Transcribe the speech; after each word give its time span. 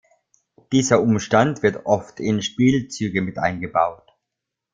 Dieser 0.71 0.99
Umstand 1.03 1.61
wird 1.61 1.85
oft 1.85 2.19
in 2.19 2.41
Spielzüge 2.41 3.21
mit 3.21 3.37
eingebaut. 3.37 4.17